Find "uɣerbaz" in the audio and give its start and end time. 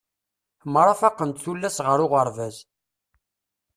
2.05-2.57